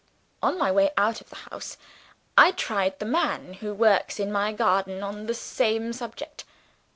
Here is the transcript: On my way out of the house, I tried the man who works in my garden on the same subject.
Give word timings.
On 0.41 0.57
my 0.57 0.71
way 0.71 0.89
out 0.97 1.21
of 1.21 1.29
the 1.29 1.35
house, 1.35 1.77
I 2.35 2.53
tried 2.53 2.97
the 2.97 3.05
man 3.05 3.53
who 3.53 3.71
works 3.71 4.19
in 4.19 4.31
my 4.31 4.51
garden 4.51 5.03
on 5.03 5.27
the 5.27 5.35
same 5.35 5.93
subject. 5.93 6.43